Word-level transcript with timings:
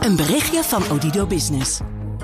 Een 0.00 0.16
berichtje 0.16 0.62
van 0.62 0.90
Odido 0.90 1.26
Business. 1.26 1.78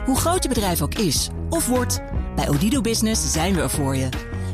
Hoe 0.05 0.17
groot 0.17 0.43
je 0.43 0.49
bedrijf 0.49 0.83
ook 0.83 0.95
is 0.95 1.29
of 1.51 1.67
wordt, 1.67 2.01
bij 2.37 2.49
Odido 2.49 2.81
Business 2.81 3.33
zijn 3.33 3.55
we 3.55 3.61
er 3.61 3.71
voor 3.71 3.97
je. 3.97 4.09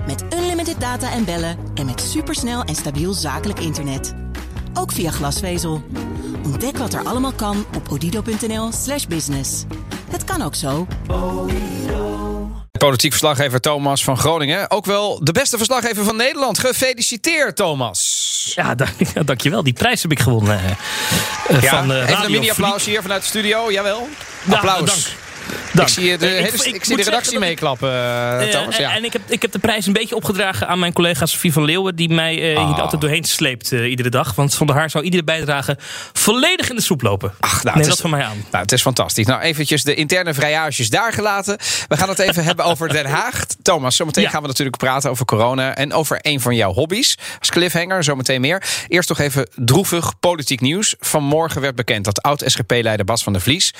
Met 0.06 0.24
unlimited 0.34 0.80
data 0.80 1.12
en 1.12 1.24
bellen 1.24 1.58
en 1.74 1.86
met 1.86 2.00
supersnel 2.00 2.62
en 2.62 2.74
stabiel 2.74 3.12
zakelijk 3.12 3.60
internet. 3.60 4.14
Ook 4.74 4.92
via 4.92 5.10
glasvezel. 5.10 5.82
Ontdek 6.44 6.76
wat 6.76 6.92
er 6.94 7.04
allemaal 7.04 7.32
kan 7.32 7.64
op 7.76 7.88
odido.nl/slash 7.90 9.06
business. 9.06 9.64
Het 10.10 10.24
kan 10.24 10.42
ook 10.42 10.54
zo. 10.54 10.86
Politiek 12.78 13.10
verslaggever 13.10 13.60
Thomas 13.60 14.04
van 14.04 14.18
Groningen. 14.18 14.70
Ook 14.70 14.84
wel 14.84 15.24
de 15.24 15.32
beste 15.32 15.56
verslaggever 15.56 16.04
van 16.04 16.16
Nederland. 16.16 16.58
Gefeliciteerd, 16.58 17.56
Thomas. 17.56 18.31
Ja, 18.44 18.74
dank, 18.84 18.90
ja, 19.14 19.22
dankjewel. 19.22 19.62
Die 19.62 19.72
prijs 19.72 20.02
heb 20.02 20.10
ik 20.10 20.20
gewonnen. 20.20 20.60
eh, 21.48 21.62
Ja, 21.62 21.70
van, 21.70 21.92
eh, 21.92 21.96
even 21.96 22.08
Radio 22.08 22.24
een 22.24 22.30
mini-applaus 22.32 22.84
hier 22.84 23.02
vanuit 23.02 23.22
de 23.22 23.28
studio. 23.28 23.72
Jawel. 23.72 24.08
Ja, 24.44 24.54
Applaus. 24.54 24.78
dank. 25.04 25.16
Dank. 25.72 25.88
Ik 25.88 25.94
zie, 25.94 26.18
de, 26.18 26.26
Eh, 26.26 26.32
hele- 26.32 26.74
ik- 26.74 26.84
zie 26.84 26.96
de 26.96 27.02
redactie 27.02 27.38
meeklappen, 27.38 27.88
eh, 27.90 28.42
Eh, 28.42 28.48
Thomas. 28.50 28.76
en 28.76 28.82
Ja. 28.82 28.94
en 28.96 29.04
ik, 29.04 29.12
heb, 29.12 29.22
ik 29.28 29.42
heb 29.42 29.52
de 29.52 29.58
prijs 29.58 29.86
een 29.86 29.92
beetje 29.92 30.14
opgedragen 30.16 30.68
aan 30.68 30.78
mijn 30.78 30.92
collega 30.92 31.26
Sofie 31.26 31.52
van 31.52 31.64
Leeuwen... 31.64 31.96
die 31.96 32.08
mij 32.08 32.34
eh, 32.34 32.40
hier 32.42 32.56
Ah. 32.74 32.78
altijd 32.78 33.00
doorheen 33.00 33.24
sleept 33.24 33.72
eh, 33.72 33.90
iedere 33.90 34.08
dag. 34.08 34.34
Want 34.34 34.52
zonder 34.52 34.76
haar 34.76 34.90
zou 34.90 35.04
iedere 35.04 35.24
bijdrage 35.24 35.76
volledig 36.12 36.70
in 36.70 36.76
de 36.76 36.82
soep 36.82 37.02
lopen. 37.02 37.32
Ach, 37.40 37.50
nou, 37.50 37.62
Neem 37.64 37.74
het 37.74 37.84
dat 37.84 37.94
is- 37.94 38.00
van 38.00 38.10
mij 38.10 38.22
aan. 38.22 38.44
Nou, 38.50 38.62
het 38.62 38.72
is 38.72 38.82
fantastisch. 38.82 39.26
Nou, 39.26 39.40
eventjes 39.40 39.82
de 39.82 39.94
interne 39.94 40.34
vrijages 40.34 40.90
daar 40.90 41.12
gelaten. 41.12 41.58
We 41.88 41.96
gaan 41.96 42.08
het 42.08 42.18
even 42.18 42.44
hebben 42.52 42.64
over 42.64 42.88
Den 42.88 43.06
Haag. 43.06 43.44
Thomas, 43.62 43.96
zometeen 43.96 44.22
Ja. 44.24 44.30
gaan 44.30 44.42
we 44.42 44.46
natuurlijk 44.48 44.76
praten 44.76 45.10
over 45.10 45.24
corona... 45.24 45.74
en 45.74 45.92
over 45.92 46.18
een 46.20 46.40
van 46.40 46.54
jouw 46.56 46.72
hobby's. 46.72 47.18
Als 47.38 47.50
cliffhanger, 47.50 48.04
zometeen 48.04 48.40
meer. 48.40 48.62
Eerst 48.88 49.08
toch 49.08 49.18
even 49.18 49.48
droevig 49.54 50.12
politiek 50.20 50.60
nieuws. 50.60 50.94
Vanmorgen 51.00 51.60
werd 51.60 51.74
bekend 51.74 52.04
dat 52.04 52.22
oud-SGP-leider 52.22 53.04
Bas 53.04 53.22
van 53.22 53.32
der 53.32 53.42
Vlies... 53.42 53.74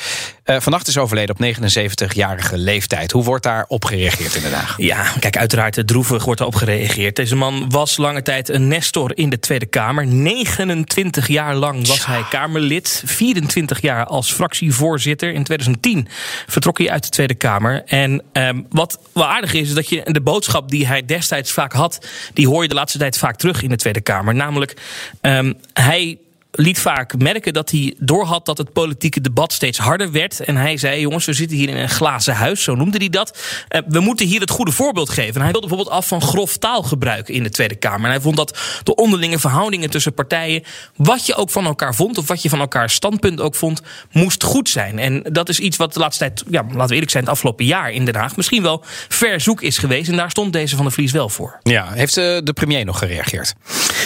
eh, 0.44 0.56
vannacht 0.60 0.86
is 0.88 0.98
overleden 0.98 1.30
op 1.34 1.40
79-jarige 1.62 2.58
leeftijd. 2.58 3.12
Hoe 3.12 3.24
wordt 3.24 3.42
daar 3.42 3.64
op 3.68 3.84
gereageerd 3.84 4.34
in 4.34 4.42
Den 4.42 4.52
Haag? 4.52 4.74
Ja, 4.76 5.12
kijk, 5.20 5.36
uiteraard 5.36 5.78
eh, 5.78 5.84
droevig 5.84 6.24
wordt 6.24 6.40
erop 6.40 6.54
gereageerd. 6.54 7.16
Deze 7.16 7.36
man 7.36 7.70
was 7.70 7.96
lange 7.96 8.22
tijd 8.22 8.48
een 8.48 8.68
nestor 8.68 9.16
in 9.16 9.30
de 9.30 9.38
Tweede 9.38 9.66
Kamer. 9.66 10.06
29 10.06 11.26
jaar 11.26 11.54
lang 11.54 11.86
was 11.86 12.06
hij 12.06 12.24
Kamerlid. 12.30 13.02
24 13.06 13.80
jaar 13.80 14.06
als 14.06 14.32
fractievoorzitter. 14.32 15.32
In 15.32 15.44
2010 15.44 16.08
vertrok 16.46 16.78
hij 16.78 16.90
uit 16.90 17.02
de 17.02 17.08
Tweede 17.08 17.34
Kamer. 17.34 17.82
En 17.86 18.22
ehm, 18.32 18.60
wat 18.68 18.98
wel 19.12 19.26
aardig 19.26 19.52
is, 19.52 19.68
is 19.68 19.74
dat 19.74 19.88
je 19.88 20.02
de 20.04 20.20
boodschap 20.20 20.70
die 20.70 20.86
hij 20.86 21.04
destijds 21.04 21.52
vaak 21.52 21.72
had... 21.72 22.06
die 22.32 22.48
hoor 22.48 22.62
je 22.62 22.68
de 22.68 22.74
laatste 22.74 22.98
tijd 22.98 23.18
vaak 23.18 23.36
terug 23.36 23.62
in 23.62 23.68
de 23.68 23.76
Tweede 23.76 24.00
Kamer. 24.00 24.34
Namelijk, 24.34 24.76
ehm, 25.20 25.52
hij 25.72 26.18
liet 26.52 26.78
vaak 26.78 27.18
merken 27.18 27.52
dat 27.52 27.70
hij 27.70 27.94
doorhad 27.98 28.46
dat 28.46 28.58
het 28.58 28.72
politieke 28.72 29.20
debat 29.20 29.52
steeds 29.52 29.78
harder 29.78 30.12
werd. 30.12 30.40
En 30.40 30.56
hij 30.56 30.76
zei: 30.76 31.00
Jongens, 31.00 31.24
we 31.24 31.32
zitten 31.32 31.56
hier 31.56 31.68
in 31.68 31.76
een 31.76 31.88
glazen 31.88 32.34
huis, 32.34 32.62
zo 32.62 32.74
noemde 32.74 32.98
hij 32.98 33.08
dat. 33.08 33.38
Eh, 33.68 33.80
we 33.88 34.00
moeten 34.00 34.26
hier 34.26 34.40
het 34.40 34.50
goede 34.50 34.72
voorbeeld 34.72 35.10
geven. 35.10 35.34
En 35.34 35.40
hij 35.40 35.50
wilde 35.50 35.66
bijvoorbeeld 35.66 35.96
af 35.96 36.06
van 36.06 36.22
grof 36.22 36.56
taalgebruik 36.56 37.28
in 37.28 37.42
de 37.42 37.50
Tweede 37.50 37.74
Kamer. 37.74 38.04
En 38.04 38.10
hij 38.10 38.20
vond 38.20 38.36
dat 38.36 38.58
de 38.82 38.94
onderlinge 38.94 39.38
verhoudingen 39.38 39.90
tussen 39.90 40.14
partijen, 40.14 40.62
wat 40.96 41.26
je 41.26 41.34
ook 41.34 41.50
van 41.50 41.66
elkaar 41.66 41.94
vond, 41.94 42.18
of 42.18 42.26
wat 42.28 42.42
je 42.42 42.48
van 42.48 42.60
elkaar 42.60 42.90
standpunt 42.90 43.40
ook 43.40 43.54
vond, 43.54 43.82
moest 44.12 44.44
goed 44.44 44.68
zijn. 44.68 44.98
En 44.98 45.22
dat 45.22 45.48
is 45.48 45.58
iets 45.58 45.76
wat 45.76 45.94
de 45.94 46.00
laatste 46.00 46.24
tijd, 46.24 46.44
ja, 46.50 46.62
laten 46.62 46.88
we 46.88 46.92
eerlijk 46.92 47.10
zijn, 47.10 47.24
het 47.24 47.32
afgelopen 47.32 47.64
jaar 47.64 47.90
in 47.90 48.04
Den 48.04 48.14
Haag 48.14 48.36
misschien 48.36 48.62
wel 48.62 48.84
verzoek 49.08 49.62
is 49.62 49.78
geweest. 49.78 50.10
En 50.10 50.16
daar 50.16 50.30
stond 50.30 50.52
deze 50.52 50.76
van 50.76 50.84
de 50.84 50.90
Vlies 50.90 51.12
wel 51.12 51.28
voor. 51.28 51.58
Ja, 51.62 51.92
heeft 51.92 52.16
eh, 52.16 52.38
de 52.42 52.52
premier 52.52 52.84
nog 52.84 52.98
gereageerd? 52.98 53.54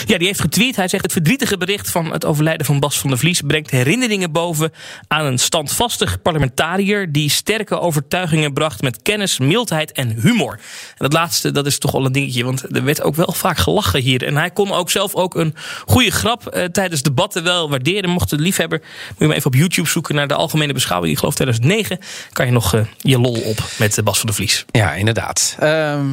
Ja, 0.05 0.17
die 0.17 0.27
heeft 0.27 0.41
getweet. 0.41 0.75
Hij 0.75 0.87
zegt: 0.87 1.03
Het 1.03 1.11
verdrietige 1.11 1.57
bericht 1.57 1.91
van 1.91 2.11
het 2.11 2.25
overlijden 2.37 2.65
van 2.65 2.79
Bas 2.79 2.99
van 2.99 3.09
der 3.09 3.19
Vlies 3.19 3.41
brengt 3.41 3.71
herinneringen 3.71 4.31
boven 4.31 4.71
aan 5.07 5.25
een 5.25 5.37
standvastig 5.37 6.21
parlementariër 6.21 7.11
die 7.11 7.29
sterke 7.29 7.79
overtuigingen 7.79 8.53
bracht 8.53 8.81
met 8.81 9.01
kennis, 9.01 9.39
mildheid 9.39 9.91
en 9.91 10.19
humor. 10.21 10.51
En 10.51 10.59
dat 10.97 11.13
laatste, 11.13 11.51
dat 11.51 11.65
is 11.65 11.77
toch 11.77 11.91
wel 11.91 12.05
een 12.05 12.11
dingetje, 12.11 12.43
want 12.43 12.75
er 12.75 12.83
werd 12.83 13.01
ook 13.01 13.15
wel 13.15 13.31
vaak 13.31 13.57
gelachen 13.57 14.01
hier. 14.01 14.25
En 14.25 14.35
hij 14.35 14.49
kon 14.49 14.71
ook 14.71 14.89
zelf 14.89 15.15
ook 15.15 15.35
een 15.35 15.55
goede 15.85 16.11
grap 16.11 16.47
eh, 16.47 16.63
tijdens 16.63 17.01
debatten 17.01 17.43
wel 17.43 17.69
waarderen. 17.69 18.09
Mocht 18.09 18.29
de 18.29 18.39
liefhebber, 18.39 18.79
moet 18.79 19.19
je 19.19 19.27
maar 19.27 19.35
even 19.35 19.51
op 19.51 19.55
YouTube 19.55 19.87
zoeken 19.87 20.15
naar 20.15 20.27
de 20.27 20.35
algemene 20.35 20.73
beschouwing. 20.73 21.11
Ik 21.11 21.19
geloof 21.19 21.35
2009 21.35 21.99
kan 22.31 22.45
je 22.45 22.51
nog 22.51 22.73
eh, 22.73 22.81
je 22.97 23.19
lol 23.19 23.41
op 23.41 23.59
met 23.79 23.97
eh, 23.97 24.03
Bas 24.03 24.17
van 24.17 24.25
der 24.25 24.35
Vlies. 24.35 24.65
Ja, 24.71 24.93
inderdaad. 24.93 25.55
Ehm 25.59 26.05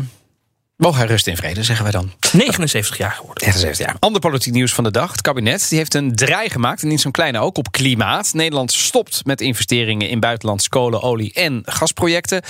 mogen 0.85 1.01
hij 1.01 1.09
rust 1.09 1.27
in 1.27 1.37
vrede, 1.37 1.63
zeggen 1.63 1.85
wij 1.85 1.93
dan. 1.93 2.13
79 2.33 2.99
jaar 2.99 3.11
geworden. 3.11 3.45
79 3.45 3.87
jaar. 3.87 3.97
Ander 3.99 4.21
politiek 4.21 4.53
nieuws 4.53 4.73
van 4.75 4.85
de 4.85 4.91
dag. 4.91 5.11
Het 5.11 5.21
kabinet 5.21 5.69
die 5.69 5.79
heeft 5.79 5.95
een 5.95 6.15
draai 6.15 6.51
gemaakt, 6.51 6.83
en 6.83 6.89
niet 6.89 7.01
zo'n 7.01 7.13
kleine 7.13 7.39
ook, 7.39 7.59
op 7.59 7.73
klimaat. 7.73 8.33
Nederland 8.33 8.73
stopt 8.73 9.25
met 9.25 9.41
investeringen 9.41 10.09
in 10.09 10.21
buitenlandse 10.21 10.69
kolen, 10.69 11.03
olie 11.03 11.33
en 11.33 11.63
gasprojecten. 11.65 12.43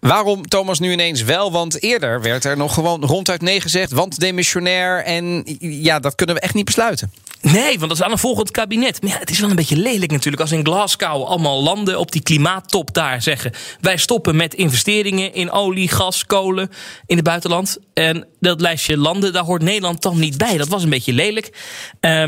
Waarom, 0.00 0.48
Thomas, 0.48 0.78
nu 0.78 0.92
ineens 0.92 1.22
wel? 1.22 1.52
Want 1.52 1.82
eerder 1.82 2.22
werd 2.22 2.44
er 2.44 2.56
nog 2.56 2.74
gewoon 2.74 3.04
ronduit 3.04 3.42
nee 3.42 3.60
gezegd, 3.60 3.92
want 3.92 4.20
demissionair. 4.20 5.04
En 5.04 5.42
ja, 5.58 5.98
dat 5.98 6.14
kunnen 6.14 6.34
we 6.34 6.40
echt 6.40 6.54
niet 6.54 6.64
besluiten. 6.64 7.12
Nee, 7.42 7.78
want 7.78 7.80
dat 7.80 7.90
is 7.90 8.02
aan 8.02 8.10
een 8.10 8.18
volgend 8.18 8.50
kabinet. 8.50 9.02
Maar 9.02 9.10
ja, 9.10 9.18
het 9.18 9.30
is 9.30 9.40
wel 9.40 9.50
een 9.50 9.56
beetje 9.56 9.76
lelijk 9.76 10.10
natuurlijk. 10.12 10.42
Als 10.42 10.52
in 10.52 10.64
Glasgow 10.64 11.24
allemaal 11.24 11.62
landen 11.62 11.98
op 11.98 12.12
die 12.12 12.22
klimaattop 12.22 12.94
daar 12.94 13.22
zeggen... 13.22 13.52
wij 13.80 13.96
stoppen 13.96 14.36
met 14.36 14.54
investeringen 14.54 15.34
in 15.34 15.50
olie, 15.50 15.88
gas, 15.88 16.26
kolen 16.26 16.70
in 17.06 17.16
het 17.16 17.24
buitenland. 17.24 17.78
En 17.94 18.26
dat 18.40 18.60
lijstje 18.60 18.96
landen, 18.96 19.32
daar 19.32 19.44
hoort 19.44 19.62
Nederland 19.62 20.02
dan 20.02 20.18
niet 20.18 20.38
bij. 20.38 20.56
Dat 20.56 20.68
was 20.68 20.82
een 20.82 20.90
beetje 20.90 21.12
lelijk. 21.12 21.56
Eh, 22.00 22.24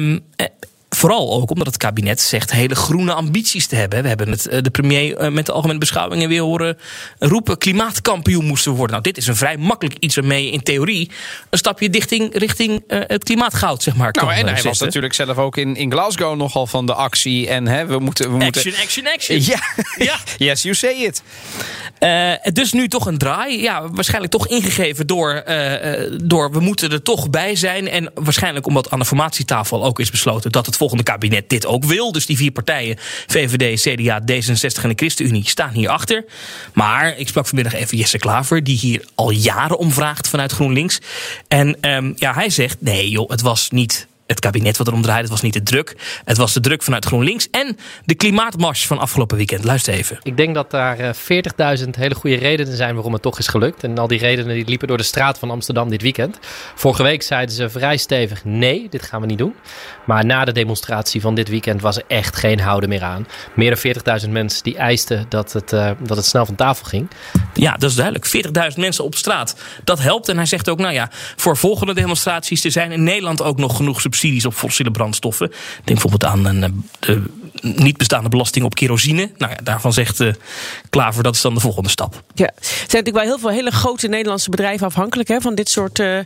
Vooral 0.95 1.33
ook 1.33 1.51
omdat 1.51 1.67
het 1.67 1.77
kabinet 1.77 2.21
zegt 2.21 2.53
hele 2.53 2.75
groene 2.75 3.13
ambities 3.13 3.67
te 3.67 3.77
hebben. 3.77 4.03
We 4.03 4.09
hebben 4.09 4.31
het, 4.31 4.47
eh, 4.47 4.63
de 4.63 4.71
premier 4.71 5.17
eh, 5.17 5.31
met 5.31 5.47
de 5.47 5.53
algemene 5.53 5.79
beschouwingen 5.79 6.29
weer 6.29 6.41
horen 6.41 6.79
roepen... 7.19 7.59
klimaatkampioen 7.59 8.45
moesten 8.45 8.71
we 8.71 8.77
worden. 8.77 8.97
Nou, 8.97 9.09
dit 9.09 9.17
is 9.17 9.27
een 9.27 9.37
vrij 9.37 9.57
makkelijk 9.57 9.97
iets 9.99 10.15
waarmee 10.15 10.45
je 10.45 10.51
in 10.51 10.63
theorie... 10.63 11.11
een 11.51 11.59
stapje 11.59 11.91
dichting, 11.91 12.39
richting 12.39 12.83
eh, 12.87 13.01
het 13.07 13.25
klimaatgoud, 13.25 13.83
zeg 13.83 13.95
maar, 13.95 14.13
Nou, 14.13 14.27
kan, 14.27 14.37
en 14.37 14.55
hij 14.55 14.63
was 14.63 14.81
natuurlijk 14.81 15.15
zelf 15.15 15.37
ook 15.37 15.57
in, 15.57 15.77
in 15.77 15.93
Glasgow 15.93 16.37
nogal 16.37 16.67
van 16.67 16.87
de 16.87 16.95
actie. 16.95 17.49
En 17.49 17.67
hè, 17.67 17.87
we 17.87 17.99
moeten. 17.99 18.31
We 18.31 18.37
moeten 18.37 18.63
Action, 18.63 18.85
action, 18.85 19.07
action. 19.07 19.43
ja. 19.43 19.63
Ja. 20.05 20.19
yes, 20.47 20.63
you 20.63 20.75
say 20.75 20.93
it. 20.93 21.23
Dus 22.55 22.73
nu 22.73 22.89
toch 22.89 23.07
een 23.07 23.19
draai. 23.19 23.63
Ja, 23.63 23.89
waarschijnlijk 23.91 24.33
toch 24.33 24.49
ingegeven 24.49 25.07
door, 25.07 25.45
door 26.23 26.53
we 26.53 26.61
moeten 26.61 26.91
er 26.91 27.03
toch 27.03 27.31
bij 27.31 27.57
zijn. 27.57 27.89
En 27.89 28.11
waarschijnlijk 28.15 28.67
omdat 28.67 28.91
aan 28.91 28.99
de 28.99 29.05
formatietafel 29.05 29.85
ook 29.85 30.01
is 30.01 30.11
besloten 30.11 30.53
dat 30.53 30.67
het 30.67 30.77
volgende 30.85 31.13
kabinet 31.13 31.49
dit 31.49 31.67
ook 31.67 31.85
wil. 31.85 32.13
Dus 32.13 32.27
die 32.27 32.37
vier 32.37 32.51
partijen, 32.51 32.97
VVD, 33.27 33.81
CDA, 33.81 34.21
D66 34.21 34.83
en 34.83 34.89
de 34.89 34.95
ChristenUnie, 34.97 35.49
staan 35.49 35.73
hierachter. 35.73 36.25
Maar 36.73 37.19
ik 37.19 37.29
sprak 37.29 37.47
vanmiddag 37.47 37.75
even 37.75 37.97
Jesse 37.97 38.19
Klaver, 38.19 38.65
die 38.65 38.79
hier 38.79 39.05
al 39.15 39.31
jaren 39.31 39.79
om 39.79 39.93
vraagt 39.93 40.29
vanuit 40.29 40.53
GroenLinks. 40.53 41.01
En 41.49 41.81
ehm, 41.81 42.13
ja, 42.17 42.35
hij 42.35 42.51
zegt: 42.51 42.77
nee, 42.81 43.11
joh, 43.11 43.31
het 43.31 43.41
was 43.41 43.71
niet 43.71 44.07
het 44.27 44.41
kabinet 44.41 44.77
wat 44.77 44.87
erom 44.87 45.03
draaide. 45.03 45.23
Het 45.23 45.31
was 45.31 45.43
niet 45.43 45.53
de 45.53 45.63
druk. 45.63 45.97
Het 46.25 46.37
was 46.37 46.53
de 46.53 46.61
druk 46.61 46.83
vanuit 46.83 47.05
GroenLinks. 47.05 47.51
En 47.51 47.77
de 48.05 48.15
klimaatmars 48.15 48.87
van 48.87 48.99
afgelopen 48.99 49.37
weekend. 49.37 49.65
Luister 49.65 49.95
even. 49.95 50.19
Ik 50.23 50.37
denk 50.37 50.55
dat 50.55 50.71
daar 50.71 50.99
eh, 50.99 51.79
40.000 51.85 51.91
hele 51.91 52.15
goede 52.15 52.37
redenen 52.37 52.77
zijn 52.77 52.95
waarom 52.95 53.13
het 53.13 53.23
toch 53.23 53.39
is 53.39 53.49
gelukt. 53.49 53.85
En 53.85 53.99
al 53.99 54.07
die 54.07 54.19
redenen 54.19 54.55
die 54.55 54.65
liepen 54.65 54.89
door 54.89 54.97
de 54.97 55.03
straat 55.03 55.39
van 55.39 55.51
Amsterdam 55.51 55.89
dit 55.89 56.03
weekend. 56.03 56.39
Vorige 56.75 57.03
week 57.03 57.23
zeiden 57.23 57.55
ze 57.55 57.71
vrij 57.71 57.97
stevig 57.97 58.45
nee, 58.45 58.87
dit 58.91 59.03
gaan 59.03 59.21
we 59.21 59.27
niet 59.27 59.39
doen. 59.39 59.55
Maar 60.07 60.25
na 60.25 60.45
de 60.45 60.53
demonstratie 60.53 61.21
van 61.21 61.35
dit 61.35 61.49
weekend 61.49 61.81
was 61.81 61.97
er 61.97 62.05
echt 62.09 62.37
geen 62.37 62.61
houden 62.61 62.89
meer 62.89 63.03
aan. 63.03 63.27
Meer 63.55 63.79
dan 64.05 64.21
40.000 64.23 64.31
mensen 64.31 64.63
die 64.63 64.77
eisten 64.77 65.27
dat 65.29 65.53
het, 65.53 65.73
eh, 65.73 65.91
dat 65.99 66.17
het 66.17 66.27
snel 66.27 66.47
van 66.47 66.55
tafel 66.55 66.85
ging. 66.85 67.09
Ja, 67.55 67.73
dat 67.73 67.91
is 67.91 67.97
duidelijk. 67.97 68.27
40.000 68.27 68.81
mensen 68.81 69.05
op 69.05 69.15
straat. 69.15 69.57
Dat 69.85 69.99
helpt. 69.99 70.29
En 70.29 70.37
hij 70.37 70.47
zegt 70.47 70.69
ook, 70.69 70.79
nou 70.79 70.93
ja, 70.93 71.11
voor 71.37 71.57
volgende 71.57 71.95
demonstraties... 71.95 72.65
er 72.65 72.71
zijn 72.71 72.93
in 72.93 73.03
Nederland 73.03 73.43
ook 73.43 73.59
nog 73.59 73.77
genoeg 73.77 74.01
subsidies 74.15 74.47
op 74.47 74.55
fossiele 74.55 74.91
brandstoffen. 74.91 75.49
Denk 75.85 76.01
bijvoorbeeld 76.01 76.25
aan 76.25 76.45
een, 76.45 76.89
eh, 77.01 77.17
niet 77.61 77.97
bestaande 77.97 78.29
belasting 78.29 78.65
op 78.65 78.75
kerosine. 78.75 79.31
Nou 79.37 79.53
ja, 79.53 79.59
daarvan 79.63 79.93
zegt 79.93 80.21
eh, 80.21 80.33
Klaver, 80.91 81.23
dat 81.23 81.35
is 81.35 81.41
dan 81.41 81.55
de 81.55 81.61
volgende 81.61 81.89
stap. 81.89 82.23
Ja, 82.35 82.47
er 82.47 82.53
zijn 82.63 82.81
natuurlijk 82.81 83.17
wel 83.17 83.25
heel 83.25 83.39
veel 83.39 83.51
hele 83.51 83.71
grote 83.71 84.09
Nederlandse 84.09 84.51
bedrijven 84.51 84.87
afhankelijk 84.87 85.29
hè, 85.29 85.41
van 85.41 85.55
dit 85.55 85.69
soort 85.69 85.99
eh 85.99 86.19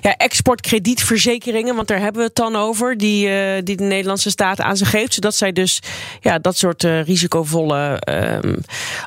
ja, 0.00 0.16
exportkredietverzekeringen. 0.16 1.74
Want 1.74 1.88
daar 1.88 2.00
hebben 2.00 2.20
we 2.20 2.26
het 2.26 2.36
dan 2.36 2.56
over, 2.56 2.98
die, 2.98 3.28
die 3.62 3.76
de 3.76 3.84
Nederlandse 3.84 4.30
staat 4.30 4.60
aan 4.60 4.76
ze 4.76 4.84
geeft. 4.84 5.14
Zodat 5.14 5.34
zij 5.34 5.52
dus 5.52 5.80
ja, 6.20 6.38
dat 6.38 6.56
soort 6.56 6.82
risicovolle 6.82 7.96
ehm, 7.98 8.54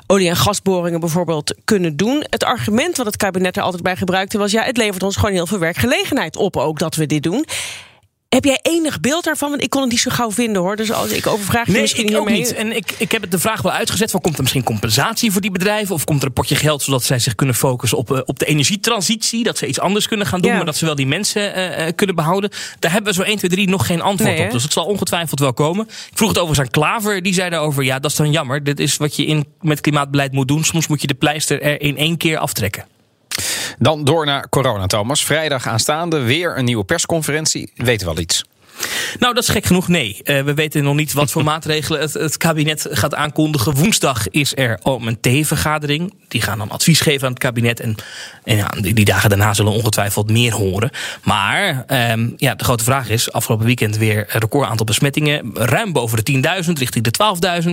olie- 0.06 0.28
en 0.28 0.36
gasboringen 0.36 1.00
bijvoorbeeld 1.00 1.54
kunnen 1.64 1.96
doen. 1.96 2.24
Het 2.30 2.44
argument 2.44 2.96
wat 2.96 3.06
het 3.06 3.16
kabinet 3.16 3.56
er 3.56 3.62
altijd 3.62 3.82
bij 3.82 3.96
gebruikte 3.96 4.38
was: 4.38 4.52
ja, 4.52 4.62
het 4.62 4.76
levert 4.76 5.02
ons 5.02 5.16
gewoon 5.16 5.34
heel 5.34 5.46
veel 5.46 5.58
werkgelegenheid 5.58 6.36
op, 6.36 6.56
ook 6.56 6.78
dat 6.78 6.94
we 6.94 7.06
dit 7.06 7.22
doen. 7.22 7.44
Heb 8.28 8.44
jij 8.44 8.58
enig 8.62 9.00
beeld 9.00 9.24
daarvan? 9.24 9.50
Want 9.50 9.62
ik 9.62 9.70
kon 9.70 9.80
het 9.80 9.90
niet 9.90 10.00
zo 10.00 10.10
gauw 10.10 10.30
vinden 10.30 10.62
hoor. 10.62 10.76
Dus 10.76 10.92
als 10.92 11.10
ik 11.10 11.26
overvraag 11.26 11.66
je 11.66 11.72
Nee, 11.72 11.80
misschien 11.80 12.08
ik 12.08 12.16
ook 12.16 12.30
niet. 12.30 12.54
En 12.54 12.76
ik, 12.76 12.94
ik 12.98 13.12
heb 13.12 13.22
het 13.22 13.30
de 13.30 13.38
vraag 13.38 13.62
wel 13.62 13.72
uitgezet: 13.72 14.10
van, 14.10 14.20
komt 14.20 14.34
er 14.34 14.40
misschien 14.40 14.62
compensatie 14.62 15.32
voor 15.32 15.40
die 15.40 15.50
bedrijven? 15.50 15.94
Of 15.94 16.04
komt 16.04 16.20
er 16.20 16.26
een 16.26 16.32
potje 16.32 16.54
geld 16.54 16.82
zodat 16.82 17.04
zij 17.04 17.18
zich 17.18 17.34
kunnen 17.34 17.54
focussen 17.54 17.98
op, 17.98 18.12
eh, 18.12 18.20
op 18.24 18.38
de 18.38 18.46
energietransitie? 18.46 19.44
Dat 19.44 19.58
ze 19.58 19.66
iets 19.66 19.80
anders 19.80 20.08
kunnen 20.08 20.26
gaan 20.26 20.40
doen, 20.40 20.50
Ja. 20.50 20.56
maar 20.56 20.66
dat 20.66 20.76
ze 20.76 20.84
wel 20.84 20.94
die 20.94 21.06
mensen 21.06 21.54
eh, 21.54 21.86
eh, 21.86 21.94
kunnen 21.94 22.16
behouden. 22.16 22.50
Daar 22.78 22.92
hebben 22.92 23.12
we 23.14 23.22
zo 23.22 23.28
1, 23.28 23.36
2, 23.38 23.50
3 23.50 23.68
nog 23.68 23.86
geen 23.86 24.00
antwoord 24.00 24.36
Nee, 24.36 24.44
op. 24.44 24.50
Dus 24.52 24.62
het 24.62 24.72
zal 24.72 24.84
ongetwijfeld 24.84 25.40
wel 25.40 25.52
komen. 25.52 25.84
Ik 25.88 26.16
vroeg 26.16 26.28
het 26.28 26.38
overigens 26.38 26.66
aan 26.66 26.72
Klaver. 26.72 27.22
Die 27.22 27.34
zei 27.34 27.50
daarover: 27.50 27.84
ja, 27.84 27.98
dat 27.98 28.10
is 28.10 28.16
dan 28.16 28.30
jammer. 28.30 28.64
Dit 28.64 28.80
is 28.80 28.96
wat 28.96 29.16
je 29.16 29.24
in, 29.26 29.46
met 29.60 29.80
klimaatbeleid 29.80 30.32
moet 30.32 30.48
doen. 30.48 30.64
Soms 30.64 30.86
moet 30.86 31.00
je 31.00 31.06
de 31.06 31.14
pleister 31.14 31.62
er 31.62 31.80
in 31.80 31.96
één 31.96 32.16
keer 32.16 32.38
aftrekken. 32.38 32.84
Dan 33.78 34.04
door 34.04 34.26
naar 34.26 34.48
corona, 34.48 34.86
Thomas. 34.86 35.24
Vrijdag 35.24 35.66
aanstaande 35.66 36.20
weer 36.20 36.58
een 36.58 36.64
nieuwe 36.64 36.84
persconferentie. 36.84 37.72
Weten 37.74 38.06
we 38.06 38.12
al 38.12 38.20
iets? 38.20 38.44
Nou, 39.18 39.34
dat 39.34 39.42
is 39.42 39.48
gek 39.48 39.66
genoeg 39.66 39.88
nee. 39.88 40.20
Eh, 40.22 40.42
we 40.42 40.54
weten 40.54 40.84
nog 40.84 40.94
niet 40.94 41.12
wat 41.12 41.30
voor 41.30 41.44
maatregelen 41.52 42.00
het, 42.00 42.12
het 42.12 42.36
kabinet 42.36 42.86
gaat 42.90 43.14
aankondigen. 43.14 43.74
Woensdag 43.74 44.28
is 44.30 44.52
er 44.56 44.78
om 44.82 45.08
een 45.08 45.20
T-vergadering. 45.20 46.14
Die 46.28 46.42
gaan 46.42 46.58
dan 46.58 46.70
advies 46.70 47.00
geven 47.00 47.26
aan 47.26 47.32
het 47.32 47.42
kabinet. 47.42 47.80
En, 47.80 47.94
en 48.44 48.56
ja, 48.56 48.68
die, 48.80 48.94
die 48.94 49.04
dagen 49.04 49.28
daarna 49.28 49.54
zullen 49.54 49.72
we 49.72 49.78
ongetwijfeld 49.78 50.30
meer 50.30 50.54
horen. 50.54 50.90
Maar 51.22 51.84
ehm, 51.86 52.28
ja, 52.36 52.54
de 52.54 52.64
grote 52.64 52.84
vraag 52.84 53.08
is: 53.08 53.32
afgelopen 53.32 53.66
weekend 53.66 53.96
weer 53.96 54.26
een 54.28 54.40
record 54.40 54.68
aantal 54.68 54.86
besmettingen. 54.86 55.50
Ruim 55.54 55.92
boven 55.92 56.24
de 56.24 56.62
10.000, 56.64 56.72
richting 56.72 57.04
de 57.04 57.62
12.000. 57.64 57.70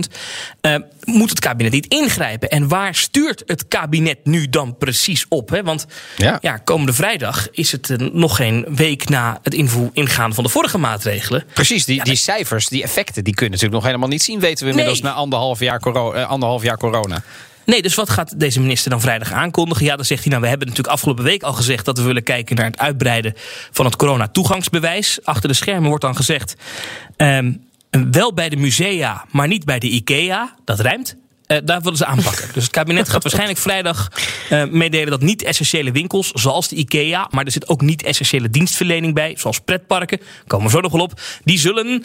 Eh, 0.60 0.74
moet 1.04 1.30
het 1.30 1.40
kabinet 1.40 1.72
niet 1.72 1.86
ingrijpen? 1.86 2.48
En 2.48 2.68
waar 2.68 2.94
stuurt 2.94 3.42
het 3.46 3.68
kabinet 3.68 4.18
nu 4.24 4.48
dan 4.48 4.76
precies 4.76 5.26
op? 5.28 5.50
Hè? 5.50 5.62
Want 5.62 5.86
Ja. 6.16 6.38
ja, 6.40 6.56
komende 6.56 6.92
vrijdag 6.92 7.48
is 7.50 7.72
het 7.72 7.90
eh, 7.90 7.98
nog 8.12 8.36
geen 8.36 8.66
week 8.68 9.08
na 9.08 9.38
het 9.42 9.54
invoer, 9.54 9.90
ingaan 9.92 10.34
van 10.34 10.44
de 10.44 10.50
vorige 10.50 10.78
maatregelen. 10.78 11.25
Precies, 11.52 11.84
die, 11.84 12.04
die 12.04 12.16
cijfers, 12.16 12.68
die 12.68 12.82
effecten, 12.82 13.24
die 13.24 13.34
kunnen 13.34 13.50
natuurlijk 13.52 13.80
nog 13.82 13.84
helemaal 13.90 14.08
niet 14.08 14.22
zien. 14.22 14.40
Weten 14.40 14.64
we 14.64 14.70
inmiddels 14.70 15.00
Nee. 15.00 15.10
na 15.12 15.16
anderhalf 15.16 15.60
jaar, 15.60 15.80
coro- 15.80 16.12
eh, 16.12 16.28
anderhalf 16.28 16.62
jaar 16.62 16.76
corona. 16.78 17.22
Nee, 17.64 17.82
dus 17.82 17.94
wat 17.94 18.10
gaat 18.10 18.40
deze 18.40 18.60
minister 18.60 18.90
dan 18.90 19.00
vrijdag 19.00 19.32
aankondigen? 19.32 19.84
Ja, 19.84 19.96
dan 19.96 20.04
zegt 20.04 20.20
hij, 20.20 20.28
nou, 20.30 20.42
we 20.42 20.48
hebben 20.48 20.68
natuurlijk 20.68 20.94
afgelopen 20.94 21.24
week 21.24 21.42
al 21.42 21.52
gezegd 21.52 21.84
dat 21.84 21.98
we 21.98 22.04
willen 22.04 22.22
kijken 22.22 22.56
naar 22.56 22.64
het 22.64 22.78
uitbreiden 22.78 23.32
van 23.70 23.84
het 23.84 23.96
corona-toegangsbewijs. 23.96 25.18
Achter 25.24 25.48
de 25.48 25.54
schermen 25.54 25.88
wordt 25.88 26.04
dan 26.04 26.16
gezegd, 26.16 26.54
ehm, 27.16 27.52
wel 28.10 28.34
bij 28.34 28.48
de 28.48 28.56
musea, 28.56 29.24
maar 29.30 29.48
niet 29.48 29.64
bij 29.64 29.78
de 29.78 29.88
IKEA. 29.88 30.54
Dat 30.64 30.80
rijmt. 30.80 31.16
Eh, 31.46 31.58
daar 31.64 31.80
willen 31.80 31.98
ze 31.98 32.06
aanpakken. 32.06 32.48
Dus 32.52 32.62
het 32.62 32.72
kabinet 32.72 33.08
gaat 33.08 33.22
waarschijnlijk 33.22 33.58
vrijdag 33.58 34.10
eh, 34.50 34.64
meedelen 34.64 35.10
dat 35.10 35.20
niet-essentiële 35.20 35.92
winkels, 35.92 36.30
zoals 36.30 36.68
de 36.68 36.76
IKEA, 36.76 37.28
maar 37.30 37.44
er 37.44 37.50
zit 37.50 37.68
ook 37.68 37.80
niet-essentiële 37.80 38.50
dienstverlening 38.50 39.14
bij, 39.14 39.34
zoals 39.38 39.60
pretparken, 39.60 40.20
komen 40.46 40.66
we 40.66 40.72
zo 40.72 40.80
nog 40.80 40.92
wel 40.92 41.00
op, 41.00 41.20
die 41.44 41.58
zullen 41.58 42.04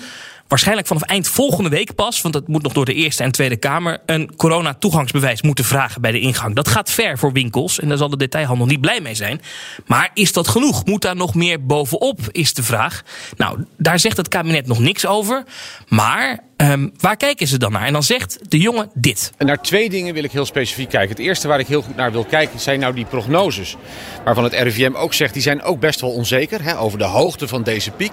waarschijnlijk 0.52 0.88
vanaf 0.88 1.02
eind 1.02 1.28
volgende 1.28 1.70
week 1.70 1.96
pas, 1.96 2.22
want 2.22 2.34
dat 2.34 2.48
moet 2.48 2.62
nog 2.62 2.74
door 2.74 2.86
de 2.86 2.94
Eerste 2.94 3.24
en 3.24 3.32
Tweede 3.32 3.58
Kamer, 3.58 4.02
een 4.06 4.36
corona-toegangsbewijs 4.36 5.42
moeten 5.42 5.66
vragen 5.66 6.02
bij 6.02 6.12
de 6.12 6.20
ingang. 6.20 6.56
Dat 6.56 6.68
gaat 6.68 6.92
ver 6.92 7.18
voor 7.18 7.32
winkels 7.32 7.80
en 7.80 7.88
daar 7.88 7.98
zal 7.98 8.10
de 8.10 8.18
detailhandel 8.18 8.68
niet 8.68 8.82
blij 8.82 9.02
mee 9.02 9.16
zijn. 9.16 9.42
Maar 9.86 10.10
is 10.14 10.34
dat 10.34 10.48
genoeg? 10.48 10.86
Moet 10.86 11.02
daar 11.02 11.16
nog 11.16 11.36
meer 11.36 11.66
bovenop, 11.66 12.20
is 12.32 12.54
de 12.54 12.64
vraag. 12.64 13.02
Nou, 13.38 13.66
daar 13.78 14.00
zegt 14.00 14.18
het 14.18 14.28
kabinet 14.28 14.68
nog 14.68 14.80
niks 14.80 15.06
over. 15.06 15.44
Maar 15.88 16.40
ehm, 16.58 16.90
waar 16.98 17.18
kijken 17.18 17.48
ze 17.48 17.58
dan 17.58 17.72
naar? 17.72 17.86
En 17.86 17.94
dan 17.94 18.04
zegt 18.04 18.40
de 18.50 18.58
jongen 18.58 18.90
dit. 18.94 19.32
En 19.38 19.46
naar 19.46 19.62
twee 19.62 19.90
dingen 19.90 20.14
wil 20.14 20.24
ik 20.24 20.32
heel 20.32 20.46
specifiek 20.46 20.90
kijken. 20.90 21.10
Het 21.10 21.26
eerste 21.26 21.48
waar 21.48 21.60
ik 21.60 21.68
heel 21.68 21.82
goed 21.82 21.96
naar 21.96 22.12
wil 22.12 22.26
kijken 22.26 22.60
zijn 22.60 22.80
nou 22.80 22.94
die 22.94 23.06
prognoses. 23.06 23.76
Waarvan 24.24 24.44
het 24.44 24.54
RIVM 24.54 24.94
ook 24.96 25.14
zegt, 25.14 25.34
die 25.34 25.42
zijn 25.42 25.62
ook 25.62 25.80
best 25.80 26.02
wel 26.02 26.12
onzeker 26.12 26.64
hè, 26.64 26.80
over 26.80 26.98
de 26.98 27.04
hoogte 27.04 27.48
van 27.48 27.64
deze 27.64 27.92
piek. 27.92 28.12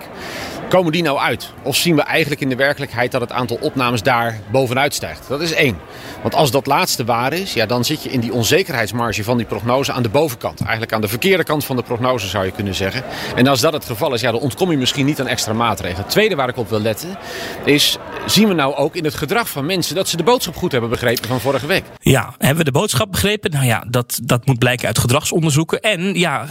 Komen 0.69 0.93
die 0.93 1.03
nou 1.03 1.19
uit? 1.19 1.53
Of 1.63 1.77
zien 1.77 1.97
we 1.97 2.03
eigenlijk 2.03 2.28
in 2.37 2.49
de 2.49 2.57
werkelijkheid 2.57 3.13
dat 3.13 3.21
het 3.21 3.33
aantal 3.33 3.59
opnames 3.61 4.03
daar 4.03 4.41
bovenuit 4.53 4.95
stijgt? 4.95 5.29
Dat 5.29 5.41
is 5.41 5.53
één. 5.53 5.79
Want 6.23 6.35
als 6.35 6.51
dat 6.51 6.67
laatste 6.67 7.05
waar 7.05 7.33
is, 7.33 7.53
ja, 7.53 7.67
dan 7.67 7.85
zit 7.85 8.03
je 8.03 8.11
in 8.11 8.21
die 8.21 8.33
onzekerheidsmarge 8.33 9.25
van 9.25 9.37
die 9.37 9.47
prognose 9.47 9.93
aan 9.93 10.03
de 10.03 10.09
bovenkant. 10.09 10.61
Eigenlijk 10.61 10.93
aan 10.93 11.01
de 11.01 11.09
verkeerde 11.09 11.45
kant 11.45 11.65
van 11.65 11.77
de 11.77 11.83
prognose 11.83 12.27
zou 12.27 12.45
je 12.45 12.51
kunnen 12.51 12.75
zeggen. 12.75 13.05
En 13.35 13.47
als 13.47 13.61
dat 13.61 13.73
het 13.73 13.85
geval 13.85 14.15
is, 14.15 14.21
ja, 14.21 14.31
dan 14.31 14.41
ontkom 14.41 14.71
je 14.71 14.77
misschien 14.77 15.07
niet 15.07 15.21
aan 15.21 15.27
extra 15.27 15.53
maatregelen. 15.53 16.03
Het 16.03 16.11
tweede 16.11 16.35
waar 16.35 16.49
ik 16.49 16.57
op 16.57 16.69
wil 16.69 16.81
letten 16.81 17.19
is, 17.65 17.99
zien 18.27 18.49
we 18.49 18.55
nou 18.55 18.75
ook 18.75 18.97
in 18.97 19.05
het 19.05 19.15
gedrag 19.15 19.49
van 19.49 19.67
mensen 19.67 19.95
dat 19.95 20.09
ze 20.09 20.17
de 20.17 20.23
boodschap 20.23 20.57
goed 20.57 20.73
hebben 20.73 20.91
begrepen 20.91 21.29
van 21.29 21.41
vorige 21.41 21.67
week? 21.67 21.85
Ja, 22.01 22.35
hebben 22.39 22.59
we 22.59 22.65
de 22.65 22.79
boodschap 22.79 23.11
begrepen? 23.11 23.51
Nou 23.51 23.65
ja, 23.65 23.85
dat, 23.89 24.21
dat 24.23 24.47
moet 24.47 24.59
blijken 24.59 24.87
uit 24.87 24.99
gedragsonderzoeken. 24.99 25.81
En 25.81 26.15
ja, 26.15 26.47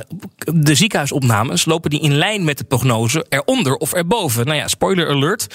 de 0.53 0.75
ziekenhuisopnames 0.75 1.65
lopen 1.65 1.89
die 1.89 2.01
in 2.01 2.15
lijn 2.15 2.43
met 2.43 2.57
de 2.57 2.63
prognose 2.63 3.25
eronder 3.29 3.75
of 3.75 3.93
erboven. 3.93 4.45
Nou 4.45 4.57
ja, 4.57 4.67
spoiler 4.67 5.09
alert. 5.09 5.47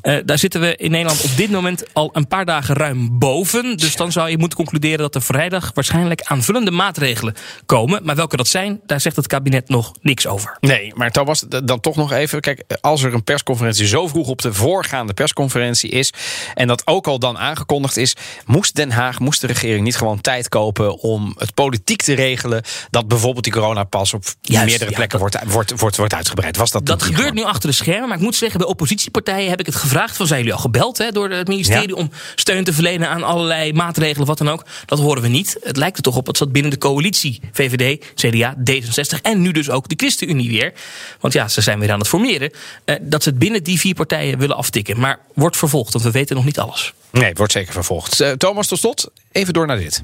Eh, 0.00 0.16
daar 0.24 0.38
zitten 0.38 0.60
we 0.60 0.76
in 0.76 0.90
Nederland 0.90 1.22
op 1.24 1.36
dit 1.36 1.50
moment 1.50 1.84
al 1.92 2.10
een 2.12 2.26
paar 2.28 2.44
dagen 2.44 2.74
ruim 2.74 3.18
boven. 3.18 3.76
Dus 3.76 3.96
dan 3.96 4.12
zou 4.12 4.30
je 4.30 4.38
moeten 4.38 4.56
concluderen 4.58 4.98
dat 4.98 5.14
er 5.14 5.22
vrijdag 5.22 5.70
waarschijnlijk 5.74 6.22
aanvullende 6.22 6.70
maatregelen 6.70 7.34
komen. 7.66 8.00
Maar 8.04 8.16
welke 8.16 8.36
dat 8.36 8.48
zijn, 8.48 8.80
daar 8.86 9.00
zegt 9.00 9.16
het 9.16 9.26
kabinet 9.26 9.68
nog 9.68 9.92
niks 10.00 10.26
over. 10.26 10.56
Nee, 10.60 10.92
maar 10.94 11.10
Thomas, 11.10 11.44
dan 11.64 11.80
toch 11.80 11.96
nog 11.96 12.12
even. 12.12 12.40
Kijk, 12.40 12.62
als 12.80 13.02
er 13.02 13.14
een 13.14 13.24
persconferentie 13.24 13.86
zo 13.86 14.06
vroeg 14.08 14.28
op 14.28 14.42
de 14.42 14.52
voorgaande 14.52 15.14
persconferentie 15.14 15.90
is. 15.90 16.12
en 16.54 16.66
dat 16.66 16.82
ook 16.86 17.06
al 17.06 17.18
dan 17.18 17.38
aangekondigd 17.38 17.96
is. 17.96 18.14
moest 18.46 18.74
Den 18.76 18.90
Haag, 18.90 19.18
moest 19.18 19.40
de 19.40 19.46
regering 19.46 19.84
niet 19.84 19.96
gewoon 19.96 20.20
tijd 20.20 20.48
kopen. 20.48 20.98
om 21.00 21.34
het 21.38 21.54
politiek 21.54 22.02
te 22.02 22.14
regelen. 22.14 22.62
dat 22.90 23.08
bijvoorbeeld 23.08 23.44
die 23.44 23.52
coronapas 23.52 24.14
op 24.14 24.24
Juist, 24.40 24.66
meerdere 24.66 24.90
ja, 24.90 24.96
plekken 24.96 25.18
dat- 25.20 25.30
wordt, 25.32 25.52
wordt, 25.52 25.80
wordt, 25.80 25.96
wordt 25.96 26.14
uitgebreid? 26.14 26.56
Was 26.56 26.70
dat 26.70 26.86
Dat 26.86 27.02
gebeurt 27.02 27.20
gewoon? 27.20 27.34
nu 27.34 27.42
achter 27.44 27.68
de 27.68 27.74
schermen. 27.74 28.08
Maar 28.08 28.16
ik 28.16 28.22
moet 28.22 28.36
zeggen, 28.36 28.58
bij 28.58 28.68
oppositiepartijen 28.68 29.48
heb 29.66 29.68
ik 29.68 29.72
het 29.80 29.82
gevraagd. 29.82 30.16
Van 30.16 30.26
zijn 30.26 30.38
jullie 30.38 30.54
al 30.54 30.60
gebeld 30.60 30.98
hè, 30.98 31.10
door 31.12 31.30
het 31.30 31.48
ministerie 31.48 31.88
Ja. 31.88 31.94
om 31.94 32.10
steun 32.34 32.64
te 32.64 32.72
verlenen 32.72 33.08
aan 33.08 33.22
allerlei 33.22 33.72
maatregelen, 33.72 34.26
wat 34.26 34.38
dan 34.38 34.48
ook. 34.48 34.64
Dat 34.86 34.98
horen 34.98 35.22
we 35.22 35.28
niet. 35.28 35.56
Het 35.62 35.76
lijkt 35.76 35.96
er 35.96 36.02
toch 36.02 36.16
op 36.16 36.26
dat 36.26 36.36
zat 36.36 36.52
binnen 36.52 36.70
de 36.70 36.78
coalitie 36.78 37.40
VVD, 37.52 38.04
CDA, 38.14 38.54
D66 38.70 39.20
en 39.22 39.40
nu 39.40 39.52
dus 39.52 39.70
ook 39.70 39.88
de 39.88 39.94
ChristenUnie 39.96 40.48
weer. 40.48 40.72
Want 41.20 41.34
ja, 41.34 41.48
ze 41.48 41.60
zijn 41.60 41.78
weer 41.78 41.92
aan 41.92 41.98
het 41.98 42.08
formeren. 42.08 42.50
eh, 42.84 42.94
dat 43.00 43.22
ze 43.22 43.28
het 43.28 43.38
binnen 43.38 43.62
die 43.62 43.78
vier 43.80 43.94
partijen 43.94 44.38
willen 44.38 44.56
aftikken. 44.56 44.98
Maar 45.00 45.18
wordt 45.34 45.56
vervolgd, 45.56 45.92
want 45.92 46.04
we 46.04 46.10
weten 46.10 46.36
nog 46.36 46.44
niet 46.44 46.58
alles. 46.58 46.92
Nee, 47.10 47.24
het 47.28 47.38
wordt 47.38 47.52
zeker 47.52 47.72
vervolgd. 47.72 48.20
Eh, 48.20 48.30
Thomas, 48.30 48.66
tot 48.66 48.78
slot, 48.78 49.10
even 49.32 49.52
door 49.52 49.66
naar 49.66 49.78
dit. 49.78 50.02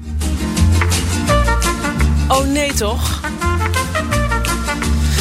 Oh 2.27 2.45
nee, 2.47 2.73
toch? 2.73 3.19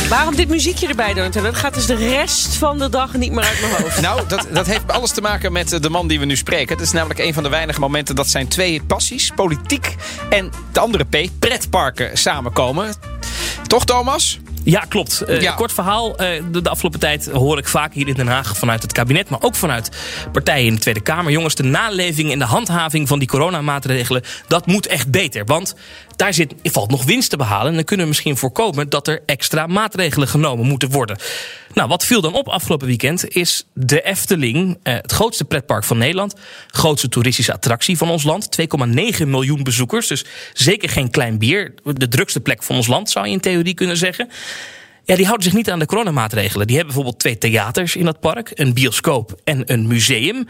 Waarom 0.09 0.37
dit 0.37 0.49
muziekje 0.49 0.89
erbij, 0.89 1.15
Donatello? 1.15 1.45
Dat 1.51 1.57
gaat 1.57 1.75
dus 1.75 1.87
de 1.87 1.95
rest 1.95 2.55
van 2.57 2.79
de 2.79 2.89
dag 2.89 3.15
niet 3.15 3.33
meer 3.33 3.45
uit 3.45 3.61
mijn 3.61 3.73
hoofd. 3.83 4.01
Nou, 4.01 4.21
dat, 4.29 4.47
dat 4.53 4.67
heeft 4.67 4.93
alles 4.93 5.11
te 5.11 5.21
maken 5.21 5.53
met 5.53 5.73
eh, 5.73 5.81
de 5.81 5.91
man 5.91 6.09
die 6.09 6.19
we 6.19 6.25
nu 6.25 6.37
spreken. 6.37 6.77
Het 6.77 6.87
is 6.87 6.93
namelijk 6.93 7.21
een 7.21 7.35
van 7.35 7.43
de 7.43 7.49
weinige 7.49 7.81
momenten 7.81 8.15
dat 8.15 8.29
zijn 8.29 8.49
twee 8.49 8.83
passies, 8.83 9.31
politiek 9.35 9.95
en 10.31 10.51
de 10.73 10.81
andere 10.81 11.05
P, 11.05 11.29
pretparken, 11.39 12.19
samenkomen. 12.19 12.95
Toch, 13.67 13.85
Thomas? 13.85 14.39
Ja, 14.65 14.81
klopt. 14.89 15.21
Eh, 15.21 15.41
Ja. 15.41 15.53
Kort 15.53 15.73
verhaal. 15.73 16.17
eh, 16.17 16.43
de, 16.51 16.63
de 16.63 16.69
afgelopen 16.69 17.01
tijd 17.01 17.27
hoor 17.31 17.59
ik 17.59 17.69
vaak 17.69 17.93
hier 17.95 18.09
in 18.09 18.15
Den 18.15 18.27
Haag 18.29 18.57
vanuit 18.57 18.83
het 18.83 18.93
kabinet, 18.93 19.29
maar 19.29 19.43
ook 19.43 19.55
vanuit 19.55 19.91
partijen 20.33 20.67
in 20.67 20.75
de 20.75 20.81
Tweede 20.81 21.01
Kamer. 21.01 21.33
Jongens, 21.33 21.55
de 21.55 21.63
naleving 21.63 22.33
en 22.33 22.39
de 22.39 22.45
handhaving 22.45 23.09
van 23.09 23.19
die 23.19 23.29
coronamaatregelen, 23.29 24.23
dat 24.49 24.67
moet 24.67 24.87
echt 24.87 25.11
beter. 25.11 25.45
Want 25.45 25.75
daar 26.17 26.35
zit, 26.35 26.55
valt 26.63 26.91
nog 26.91 27.05
winst 27.05 27.31
te 27.31 27.37
behalen. 27.37 27.69
En 27.69 27.75
dan 27.75 27.85
kunnen 27.85 28.07
we 28.07 28.11
misschien 28.11 28.37
voorkomen 28.37 28.89
dat 28.89 29.09
er 29.09 29.23
extra 29.27 29.67
maatregelen 29.67 30.29
genomen 30.29 30.67
moeten 30.67 30.91
worden. 30.91 31.19
Nou, 31.75 31.89
wat 31.89 32.05
viel 32.05 32.21
dan 32.21 32.35
op 32.35 32.49
afgelopen 32.49 32.87
weekend 32.87 33.29
is 33.29 33.67
de 33.75 34.03
Efteling, 34.03 34.79
eh, 34.83 34.95
het 34.95 35.13
grootste 35.13 35.45
pretpark 35.45 35.85
van 35.85 35.99
Nederland. 35.99 36.35
Grootste 36.67 37.09
toeristische 37.09 37.53
attractie 37.53 37.97
van 37.97 38.11
ons 38.11 38.23
land. 38.23 38.51
2,9 38.51 39.31
miljoen 39.31 39.63
bezoekers. 39.63 40.07
Dus 40.07 40.25
zeker 40.53 40.89
geen 40.89 41.11
klein 41.11 41.39
bier. 41.39 41.75
De 41.83 42.09
drukste 42.09 42.41
plek 42.41 42.63
van 42.63 42.77
ons 42.77 42.87
land, 42.87 43.11
zou 43.11 43.27
je 43.27 43.33
in 43.33 43.41
theorie 43.41 43.75
kunnen 43.75 43.97
zeggen. 43.97 44.29
Ja, 45.05 45.17
die 45.17 45.25
houden 45.25 45.47
zich 45.47 45.57
niet 45.57 45.71
aan 45.71 45.79
de 45.79 45.87
coronamaatregelen. 45.87 46.67
Die 46.67 46.77
hebben 46.77 46.95
bijvoorbeeld 46.95 47.23
twee 47.23 47.39
theaters 47.39 47.97
in 47.97 48.05
dat 48.05 48.21
park, 48.21 48.51
een 48.55 48.75
bioscoop 48.75 49.41
en 49.45 49.73
een 49.73 49.87
museum. 49.87 50.47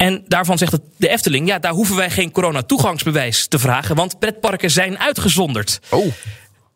En 0.00 0.24
daarvan 0.26 0.58
zegt 0.58 0.72
het 0.72 0.82
de 0.96 1.08
Efteling, 1.08 1.48
ja, 1.48 1.58
daar 1.58 1.72
hoeven 1.72 1.96
wij 1.96 2.10
geen 2.10 2.30
coronatoegangsbewijs 2.30 3.46
te 3.46 3.58
vragen, 3.58 3.96
want 3.96 4.18
pretparken 4.18 4.70
zijn 4.70 4.98
uitgezonderd. 4.98 5.80
Oh. 5.88 6.06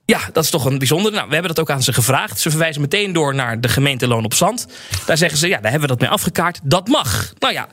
Ja, 0.04 0.18
dat 0.32 0.44
is 0.44 0.50
toch 0.50 0.64
een 0.64 0.78
bijzondere. 0.78 1.14
Nou, 1.14 1.26
we 1.28 1.32
hebben 1.34 1.54
dat 1.54 1.64
ook 1.64 1.70
aan 1.70 1.82
ze 1.82 1.92
gevraagd. 1.92 2.40
Ze 2.40 2.50
verwijzen 2.50 2.80
meteen 2.80 3.12
door 3.12 3.34
naar 3.34 3.60
de 3.60 3.68
gemeente 3.68 4.06
Loon 4.06 4.24
op 4.24 4.34
Zand. 4.34 4.66
Daar 5.06 5.16
zeggen 5.16 5.38
ze, 5.38 5.48
ja, 5.48 5.60
daar 5.60 5.70
hebben 5.70 5.88
we 5.88 5.94
dat 5.94 6.00
mee 6.00 6.10
afgekaart. 6.10 6.60
Dat 6.62 6.88
mag. 6.88 7.32
Nou 7.38 7.52
ja, 7.52 7.68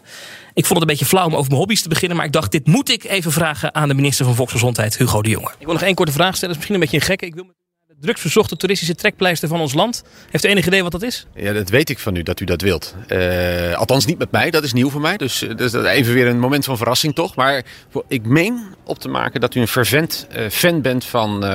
ik 0.54 0.66
vond 0.66 0.80
het 0.80 0.82
een 0.82 0.96
beetje 0.96 1.06
flauw 1.06 1.26
om 1.26 1.36
over 1.36 1.48
mijn 1.48 1.60
hobby's 1.60 1.82
te 1.82 1.90
beginnen. 1.90 2.18
Maar 2.18 2.26
ik 2.26 2.32
dacht, 2.32 2.52
dit 2.52 2.68
moet 2.68 2.90
ik 2.90 3.04
even 3.04 3.32
vragen 3.32 3.76
aan 3.76 3.88
de 3.88 3.94
minister 3.94 4.26
van 4.26 4.36
Volksgezondheid, 4.36 4.98
Hugo 4.98 5.22
de 5.22 5.30
Jonge. 5.30 5.52
Ik 5.60 5.66
wil 5.66 5.74
nog 5.74 5.84
één 5.84 5.96
korte 5.96 6.12
vraag 6.12 6.36
stellen. 6.36 6.56
Dat 6.56 6.64
is 6.64 6.70
misschien 6.70 6.76
een 6.76 6.82
beetje 6.82 6.98
een 6.98 7.18
gekke. 7.18 7.26
Ik 7.26 7.36
wil 7.36 7.61
drugsverzochte 8.02 8.58
toeristische 8.58 8.96
trekpleister 8.96 9.48
van 9.48 9.60
ons 9.60 9.74
land. 9.74 10.04
Heeft 10.30 10.46
u 10.46 10.48
enig 10.48 10.66
idee 10.66 10.84
wat 10.84 10.92
dat 10.92 11.02
is? 11.02 11.26
Ja, 11.36 11.54
dat 11.54 11.70
weet 11.70 11.90
ik 11.90 12.00
van 12.00 12.16
u, 12.16 12.24
dat 12.24 12.40
u 12.40 12.46
dat 12.46 12.62
wilt. 12.62 12.96
Eh, 13.08 13.74
althans 13.74 14.06
niet 14.06 14.18
met 14.18 14.32
mij, 14.32 14.50
dat 14.50 14.64
is 14.64 14.74
nieuw 14.74 14.90
voor 14.90 15.02
mij. 15.02 15.18
Dus, 15.18 15.42
eh, 15.42 15.56
dus 15.56 15.72
dat 15.72 15.86
is 15.86 15.92
even 15.92 16.14
weer 16.14 16.28
een 16.28 16.40
moment 16.40 16.66
van 16.66 16.78
verrassing 16.78 17.16
toch. 17.16 17.36
Maar 17.36 17.64
ik 18.08 18.26
meen 18.26 18.64
op 18.84 19.00
te 19.00 19.08
maken 19.08 19.42
dat 19.42 19.56
u 19.56 19.60
een 19.60 19.68
fervent 19.68 20.28
eh, 20.30 20.50
fan 20.50 20.82
bent 20.82 21.06
van, 21.06 21.46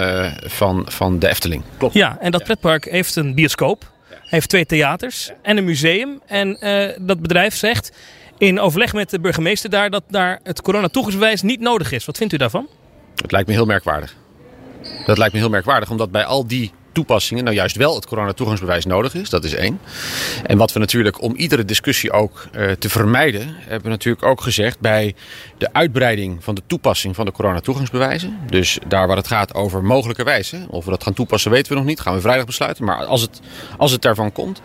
van, 0.44 0.86
van 0.88 1.18
de 1.18 1.28
Efteling. 1.28 1.62
Klopt. 1.76 1.94
Ja, 1.94 2.18
en 2.20 2.30
dat 2.30 2.44
pretpark 2.44 2.84
heeft 2.84 3.16
een 3.16 3.34
bioscoop. 3.34 3.92
heeft 4.22 4.48
twee 4.48 4.66
theaters 4.66 5.30
en 5.42 5.56
een 5.56 5.64
museum. 5.64 6.20
En 6.26 6.58
dat 7.00 7.20
bedrijf 7.20 7.56
zegt 7.56 7.92
in 8.38 8.60
overleg 8.60 8.92
met 8.92 9.10
de 9.10 9.20
burgemeester 9.20 9.70
daar 9.70 9.90
dat 9.90 10.02
daar 10.08 10.40
het 10.42 10.62
coronatoegangsbewijs 10.62 11.42
niet 11.42 11.60
nodig 11.60 11.92
is. 11.92 12.04
Wat 12.04 12.16
vindt 12.16 12.32
u 12.32 12.36
daarvan? 12.36 12.68
Het 13.16 13.32
lijkt 13.32 13.48
me 13.48 13.54
heel 13.54 13.66
merkwaardig. 13.66 14.16
Dat 15.04 15.18
lijkt 15.18 15.32
me 15.32 15.40
heel 15.40 15.48
merkwaardig, 15.48 15.90
omdat 15.90 16.10
bij 16.10 16.24
al 16.24 16.46
die 16.46 16.72
toepassingen 16.96 17.44
nou 17.44 17.56
juist 17.56 17.76
wel 17.76 17.94
het 17.94 18.06
coronatoegangsbewijs 18.06 18.84
nodig 18.84 19.14
is. 19.14 19.30
Dat 19.30 19.44
is 19.44 19.54
één. 19.54 19.80
En 20.46 20.58
wat 20.58 20.72
we 20.72 20.78
natuurlijk 20.78 21.22
om 21.22 21.34
iedere 21.34 21.64
discussie 21.64 22.12
ook 22.12 22.46
uh, 22.56 22.70
te 22.70 22.88
vermijden, 22.88 23.54
hebben 23.58 23.82
we 23.82 23.88
natuurlijk 23.88 24.24
ook 24.24 24.40
gezegd 24.40 24.80
bij 24.80 25.14
de 25.58 25.72
uitbreiding 25.72 26.44
van 26.44 26.54
de 26.54 26.62
toepassing 26.66 27.14
van 27.14 27.24
de 27.24 27.32
coronatoegangsbewijzen. 27.32 28.38
Dus 28.50 28.78
daar 28.88 29.06
waar 29.06 29.16
het 29.16 29.26
gaat 29.26 29.54
over 29.54 29.84
mogelijke 29.84 30.24
wijzen. 30.24 30.66
Of 30.68 30.84
we 30.84 30.90
dat 30.90 31.02
gaan 31.02 31.12
toepassen 31.12 31.50
weten 31.50 31.72
we 31.72 31.78
nog 31.78 31.86
niet. 31.86 32.00
Gaan 32.00 32.14
we 32.14 32.20
vrijdag 32.20 32.46
besluiten. 32.46 32.84
Maar 32.84 33.04
als 33.04 33.20
het, 33.20 33.40
als 33.78 33.92
het 33.92 34.02
daarvan 34.02 34.32
komt, 34.32 34.60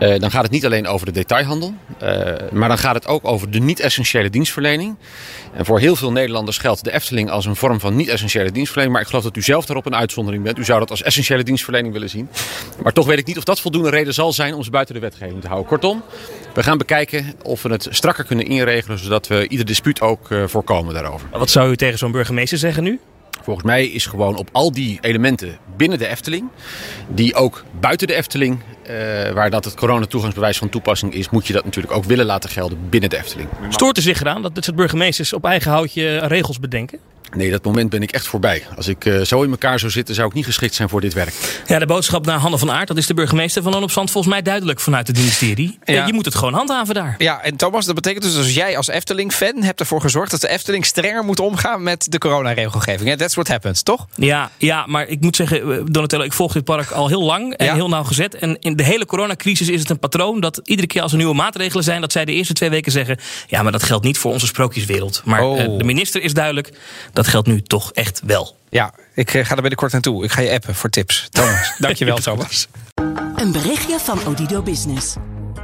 uh, 0.00 0.18
dan 0.18 0.30
gaat 0.30 0.42
het 0.42 0.50
niet 0.50 0.64
alleen 0.64 0.86
over 0.86 1.06
de 1.06 1.12
detailhandel. 1.12 1.74
Uh, 2.02 2.08
maar 2.52 2.68
dan 2.68 2.78
gaat 2.78 2.94
het 2.94 3.06
ook 3.06 3.26
over 3.26 3.50
de 3.50 3.58
niet-essentiële 3.58 4.30
dienstverlening. 4.30 4.96
En 5.54 5.64
voor 5.64 5.78
heel 5.78 5.96
veel 5.96 6.12
Nederlanders 6.12 6.58
geldt 6.58 6.84
de 6.84 6.92
Efteling 6.92 7.30
als 7.30 7.46
een 7.46 7.56
vorm 7.56 7.80
van 7.80 7.96
niet-essentiële 7.96 8.50
dienstverlening. 8.50 8.92
Maar 8.92 9.02
ik 9.02 9.08
geloof 9.08 9.24
dat 9.24 9.36
u 9.36 9.42
zelf 9.42 9.66
daarop 9.66 9.86
een 9.86 9.94
uitzondering 9.94 10.42
bent. 10.44 10.58
U 10.58 10.64
zou 10.64 10.78
dat 10.78 10.90
als 10.90 11.02
essentiële 11.02 11.42
dienstverlening 11.50 11.92
willen 11.92 12.08
zien. 12.08 12.28
Maar 12.82 12.92
toch 12.92 13.06
weet 13.06 13.18
ik 13.18 13.26
niet 13.26 13.38
of 13.38 13.44
dat 13.44 13.60
voldoende 13.60 13.90
reden 13.90 14.14
zal 14.14 14.32
zijn 14.32 14.54
om 14.54 14.62
ze 14.62 14.70
buiten 14.70 14.94
de 14.94 15.00
wetgeving 15.00 15.40
te 15.40 15.46
houden. 15.46 15.68
Kortom, 15.68 16.02
we 16.54 16.62
gaan 16.62 16.78
bekijken 16.78 17.34
of 17.42 17.62
we 17.62 17.68
het 17.68 17.86
strakker 17.90 18.24
kunnen 18.24 18.46
inregelen. 18.46 18.98
Zodat 18.98 19.26
we 19.26 19.48
ieder 19.48 19.66
dispuut 19.66 20.00
ook 20.00 20.30
uh, 20.30 20.46
voorkomen 20.46 20.94
daarover. 20.94 21.28
Wat 21.32 21.50
zou 21.50 21.70
u 21.70 21.76
tegen 21.76 21.98
zo'n 21.98 22.12
burgemeester 22.12 22.58
zeggen 22.58 22.82
nu? 22.82 23.00
Volgens 23.42 23.66
mij 23.66 23.86
is 23.86 24.06
gewoon 24.06 24.36
op 24.36 24.48
al 24.52 24.72
die 24.72 24.98
elementen 25.00 25.58
binnen 25.76 25.98
de 25.98 26.06
Efteling, 26.06 26.48
die 27.08 27.34
ook 27.34 27.64
buiten 27.80 28.06
de 28.06 28.14
Efteling, 28.14 28.60
uh, 28.90 29.30
waar 29.30 29.50
dat 29.50 29.64
het 29.64 29.74
coronatoegangsbewijs 29.74 30.58
van 30.58 30.68
toepassing 30.68 31.14
is, 31.14 31.30
moet 31.30 31.46
je 31.46 31.52
dat 31.52 31.64
natuurlijk 31.64 31.94
ook 31.94 32.04
willen 32.04 32.26
laten 32.26 32.50
gelden 32.50 32.78
binnen 32.90 33.10
de 33.10 33.16
Efteling. 33.18 33.48
Stoort 33.68 33.96
er 33.96 34.02
zich 34.02 34.20
eraan 34.20 34.42
dat 34.42 34.54
dit 34.54 34.64
soort 34.64 34.76
burgemeesters 34.76 35.32
op 35.32 35.44
eigen 35.44 35.70
houtje 35.70 36.18
regels 36.18 36.60
bedenken? 36.60 36.98
Nee, 37.36 37.50
dat 37.50 37.64
moment 37.64 37.90
ben 37.90 38.02
ik 38.02 38.10
echt 38.10 38.26
voorbij. 38.26 38.62
Als 38.76 38.88
ik 38.88 39.04
uh, 39.04 39.20
zo 39.20 39.42
in 39.42 39.50
elkaar 39.50 39.78
zou 39.78 39.92
zitten, 39.92 40.14
zou 40.14 40.28
ik 40.28 40.34
niet 40.34 40.44
geschikt 40.44 40.74
zijn 40.74 40.88
voor 40.88 41.00
dit 41.00 41.12
werk. 41.14 41.62
Ja, 41.66 41.78
de 41.78 41.86
boodschap 41.86 42.26
naar 42.26 42.38
Hanne 42.38 42.58
van 42.58 42.70
Aert, 42.70 42.88
dat 42.88 42.96
is 42.96 43.06
de 43.06 43.14
burgemeester 43.14 43.62
van 43.62 43.82
op 43.82 43.90
Zand, 43.90 44.10
volgens 44.10 44.32
mij 44.32 44.42
duidelijk 44.42 44.80
vanuit 44.80 45.06
het 45.06 45.16
ministerie. 45.16 45.78
Ja. 45.84 46.06
Je 46.06 46.12
moet 46.12 46.24
het 46.24 46.34
gewoon 46.34 46.54
handhaven 46.54 46.94
daar. 46.94 47.14
Ja, 47.18 47.42
en 47.42 47.56
Thomas, 47.56 47.86
dat 47.86 47.94
betekent 47.94 48.24
dus 48.24 48.36
als 48.36 48.54
jij 48.54 48.76
als 48.76 48.88
Efteling-fan 48.88 49.62
hebt 49.62 49.80
ervoor 49.80 50.00
gezorgd 50.00 50.30
dat 50.30 50.40
de 50.40 50.48
Efteling 50.48 50.86
strenger 50.86 51.24
moet 51.24 51.40
omgaan 51.40 51.82
met 51.82 52.06
de 52.10 52.18
coronaregelgeving. 52.18 53.16
That's 53.16 53.34
what 53.34 53.48
happens, 53.48 53.82
toch? 53.82 54.06
Ja, 54.14 54.50
ja, 54.56 54.86
maar 54.86 55.06
ik 55.08 55.20
moet 55.20 55.36
zeggen, 55.36 55.86
Donatello, 55.92 56.24
ik 56.24 56.32
volg 56.32 56.52
dit 56.52 56.64
park 56.64 56.90
al 56.90 57.08
heel 57.08 57.22
lang 57.22 57.54
en 57.54 57.66
ja. 57.66 57.74
heel 57.74 57.88
nauwgezet. 57.88 58.34
En 58.34 58.56
in 58.60 58.76
de 58.76 58.82
hele 58.82 59.06
coronacrisis 59.06 59.68
is 59.68 59.80
het 59.80 59.90
een 59.90 59.98
patroon 59.98 60.40
dat 60.40 60.60
iedere 60.64 60.88
keer 60.88 61.02
als 61.02 61.10
er 61.12 61.18
nieuwe 61.18 61.34
maatregelen 61.34 61.84
zijn, 61.84 62.00
dat 62.00 62.12
zij 62.12 62.24
de 62.24 62.32
eerste 62.32 62.52
twee 62.52 62.70
weken 62.70 62.92
zeggen: 62.92 63.18
ja, 63.46 63.62
maar 63.62 63.72
dat 63.72 63.82
geldt 63.82 64.04
niet 64.04 64.18
voor 64.18 64.32
onze 64.32 64.46
sprookjeswereld. 64.46 65.22
Maar 65.24 65.38
Oh. 65.42 65.58
uh, 65.58 65.78
de 65.78 65.84
minister 65.84 66.22
is 66.22 66.34
duidelijk, 66.34 66.70
dat 67.12 67.19
geldt 67.26 67.48
nu 67.48 67.62
toch 67.62 67.92
echt 67.92 68.20
wel. 68.24 68.56
Ja, 68.68 68.94
ik 69.14 69.30
ga 69.30 69.38
er 69.38 69.54
binnenkort 69.54 69.92
naartoe. 69.92 70.24
Ik 70.24 70.30
ga 70.30 70.40
je 70.40 70.50
appen 70.50 70.74
voor 70.74 70.90
tips. 70.90 71.28
Thomas, 71.30 71.74
dankjewel 71.78 72.16
Thomas. 72.16 72.68
Een 73.36 73.52
berichtje 73.52 73.98
van 73.98 74.26
Odido 74.26 74.62
Business. 74.62 75.14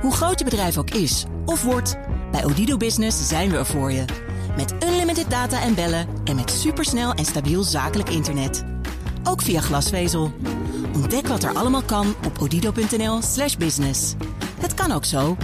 Hoe 0.01 0.15
groot 0.15 0.39
je 0.39 0.45
bedrijf 0.45 0.79
ook 0.79 0.91
is 0.91 1.25
of 1.45 1.63
wordt, 1.63 1.97
bij 2.31 2.45
Odido 2.45 2.77
Business 2.77 3.29
zijn 3.29 3.51
we 3.51 3.57
er 3.57 3.67
voor 3.67 3.93
je. 3.93 4.05
Met 4.57 4.75
unlimited 4.85 5.31
data 5.31 5.63
en 5.63 5.75
bellen 5.75 6.09
en 6.25 6.37
met 6.37 6.51
supersnel 6.51 7.13
en 7.13 7.25
stabiel 7.25 7.63
zakelijk 7.63 8.11
internet. 8.11 8.65
Ook 9.25 9.43
via 9.43 9.61
glasvezel. 9.61 10.33
Ontdek 10.95 11.27
wat 11.27 11.45
er 11.45 11.55
allemaal 11.55 11.83
kan 11.83 12.15
op 12.27 12.39
odido.nl/slash 12.41 13.57
business. 13.57 14.15
Het 14.61 14.75
kan 14.75 14.93
ook 14.93 15.05
zo. 15.05 15.37